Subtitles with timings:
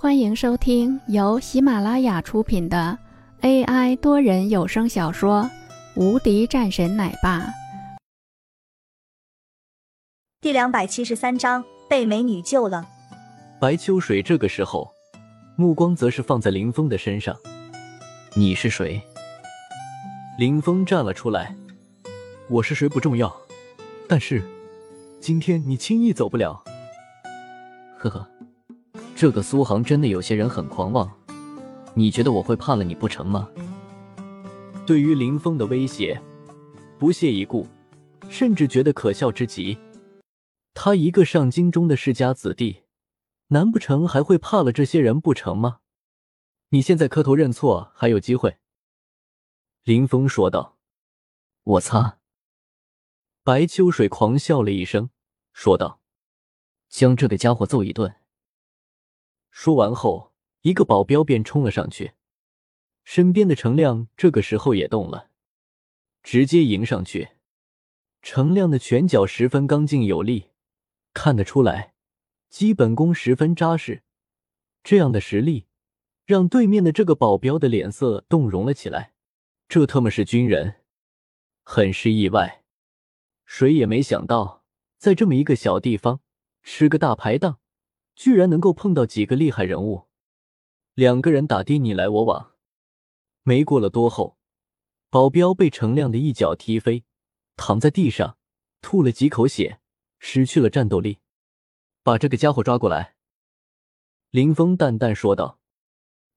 [0.00, 2.96] 欢迎收听由喜马拉雅出品的
[3.40, 5.42] AI 多人有声小说
[6.00, 7.40] 《无敌战神奶爸》
[10.40, 12.86] 第两百七十三章被美女救了。
[13.60, 14.88] 白秋水这个时候
[15.56, 17.34] 目光则是放在林峰的身上。
[18.34, 19.02] 你是谁？
[20.38, 21.56] 林峰站了出来。
[22.48, 23.36] 我是谁不重要，
[24.08, 24.44] 但是
[25.20, 26.62] 今天你轻易走不了。
[27.98, 28.24] 呵呵。
[29.18, 31.12] 这个苏杭真的有些人很狂妄，
[31.92, 33.50] 你觉得我会怕了你不成吗？
[34.86, 36.22] 对于林峰的威胁，
[37.00, 37.66] 不屑一顾，
[38.30, 39.76] 甚至觉得可笑之极。
[40.72, 42.84] 他一个上京中的世家子弟，
[43.48, 45.80] 难不成还会怕了这些人不成吗？
[46.68, 48.58] 你现在磕头认错还有机会。”
[49.82, 50.78] 林峰说道。
[51.64, 52.18] “我擦！”
[53.42, 55.10] 白秋水狂笑了一声，
[55.52, 55.98] 说道
[56.88, 58.14] ：“将这个家伙揍一顿。”
[59.60, 62.12] 说完后，一个保镖便冲了上去，
[63.02, 65.30] 身边的程亮这个时候也动了，
[66.22, 67.30] 直接迎上去。
[68.22, 70.50] 程亮的拳脚十分刚劲有力，
[71.12, 71.94] 看得出来，
[72.48, 74.04] 基本功十分扎实。
[74.84, 75.66] 这样的实力，
[76.24, 79.14] 让对面的这个保镖的脸色动容了起来。
[79.68, 80.76] 这他妈是军人，
[81.64, 82.62] 很是意外。
[83.44, 84.64] 谁也没想到，
[84.98, 86.20] 在这么一个小地方
[86.62, 87.58] 吃个大排档。
[88.18, 90.08] 居然能够碰到几个厉害人物，
[90.94, 92.54] 两个人打的你来我往，
[93.44, 94.36] 没过了多后，
[95.08, 97.04] 保镖被程亮的一脚踢飞，
[97.54, 98.36] 躺在地上，
[98.80, 99.78] 吐了几口血，
[100.18, 101.20] 失去了战斗力。
[102.02, 103.14] 把这个家伙抓过来。”
[104.30, 105.60] 林峰淡淡说道。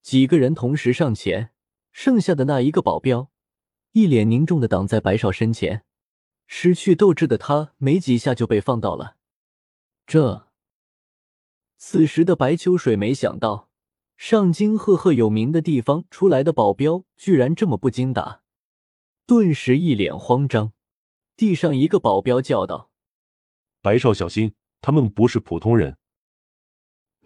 [0.00, 1.50] 几个人同时上前，
[1.90, 3.32] 剩下的那一个保镖
[3.90, 5.84] 一脸凝重的挡在白少身前，
[6.46, 9.16] 失去斗志的他没几下就被放倒了。
[10.06, 10.53] 这。
[11.86, 13.68] 此时的白秋水没想到，
[14.16, 18.40] 上京赫赫有名的地方出来的保镖居然这么不经打，
[19.26, 20.72] 顿时一脸慌张。
[21.36, 22.90] 地上一个保镖叫道
[23.82, 25.98] ：“白少，小心，他们不是普通人。”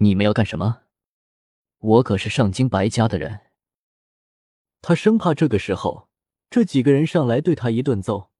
[0.03, 0.81] 你们要干什么？
[1.79, 3.43] 我可是上京白家的人。
[4.83, 6.09] 他生怕这个时候
[6.51, 8.33] 这几个人上来对他一顿揍。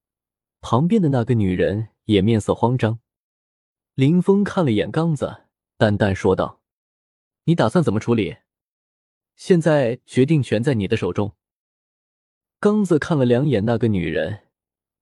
[0.59, 2.99] 旁边的那个女人也面色慌张。
[3.95, 5.45] 林峰看了眼刚子。
[5.79, 6.59] 淡淡说道
[7.47, 8.35] ：“你打算怎么处理？
[9.37, 11.37] 现在决定权在你的手中。”
[12.59, 14.49] 刚子看了两眼那个女人，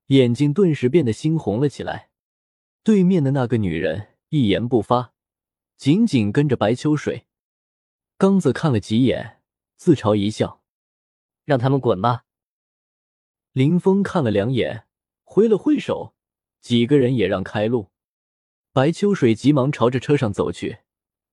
[0.10, 2.12] 眼睛顿时变得猩红了起来。
[2.84, 5.16] 对面的那个女人一言不发，
[5.78, 7.26] 紧紧跟着白秋水。
[8.20, 9.42] 刚子看了几眼，
[9.78, 10.62] 自嘲一笑
[11.44, 12.26] ：“让他们滚吧。”
[13.52, 14.86] 林峰看了两眼，
[15.24, 16.14] 挥了挥手，
[16.62, 17.90] 几个人也让开路。
[18.78, 20.82] 白秋水急忙朝着车上走去，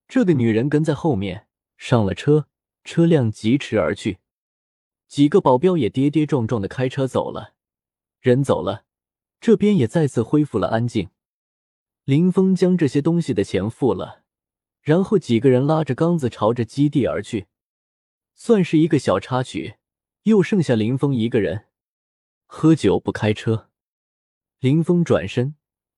[0.08, 1.46] 这个女人跟在后面
[1.76, 2.48] 上了车，
[2.84, 4.18] 车辆疾驰而去。
[5.08, 7.52] 几个保镖也跌跌撞撞的开车走了，
[8.18, 8.86] 人走了，
[9.42, 11.10] 这边也再次恢复了安静。
[12.04, 14.22] 林峰将这些东西的钱付了，
[14.80, 17.48] 然后几个人拉着缸子朝着基地而去，
[18.34, 19.74] 算是一个小插曲。
[20.22, 21.66] 又剩下林峰一个人，
[22.46, 23.68] 喝酒不开车。
[24.60, 25.56] 林峰转身，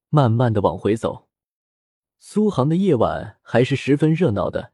[0.09, 1.26] 慢慢的往回走。
[2.19, 4.73] 苏杭的夜晚还是十分热闹的，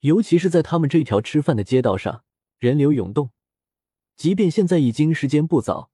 [0.00, 2.24] 尤其是在他们这条吃饭的街道上，
[2.58, 3.30] 人流涌动。
[4.16, 5.90] 即便现在已经时间不早，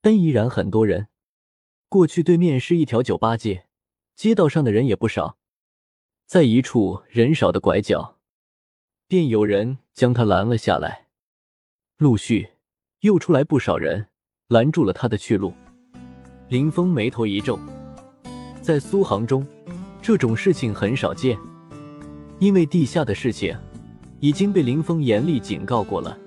[0.00, 1.08] 但依然很多人。
[1.88, 3.66] 过去对面是一条酒吧街，
[4.16, 5.38] 街道上的人也不少。
[6.26, 8.18] 在一处人少的拐角，
[9.06, 11.08] 便有人将他拦了下来。
[11.98, 12.52] 陆续
[13.00, 14.08] 又出来不少人，
[14.48, 15.52] 拦住了他的去路。
[16.48, 17.58] 林峰眉头一皱，
[18.60, 19.46] 在苏杭中。
[20.02, 21.38] 这种事情很少见，
[22.40, 23.56] 因为地下的事情
[24.18, 26.18] 已经被林峰严厉警告过了。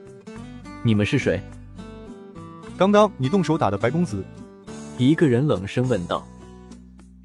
[0.82, 1.42] 你们是谁？
[2.78, 4.24] 刚刚你动手打的白公子。
[4.98, 6.26] 一个人冷声问道。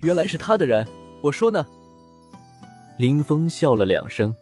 [0.03, 0.85] 原来是他的人，
[1.23, 1.65] 我说呢。
[2.99, 4.35] 林峰笑了两声。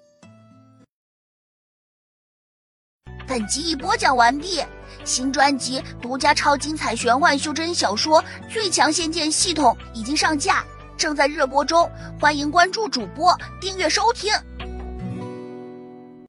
[3.26, 4.62] 本集已播讲完毕，
[5.04, 10.64] 新专辑独家超精彩玄幻修真小说《最强仙剑系统》已经上架。
[10.98, 11.90] 正在热播中，
[12.20, 14.30] 欢迎关注主播，订阅收听。